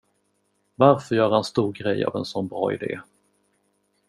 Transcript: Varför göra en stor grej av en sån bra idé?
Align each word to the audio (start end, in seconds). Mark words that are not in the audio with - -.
Varför 0.75 1.15
göra 1.15 1.37
en 1.37 1.43
stor 1.43 1.73
grej 1.73 2.05
av 2.05 2.15
en 2.17 2.25
sån 2.25 2.47
bra 2.47 2.73
idé? 2.73 2.99